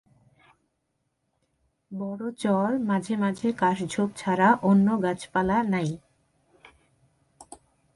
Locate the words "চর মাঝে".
2.37-3.15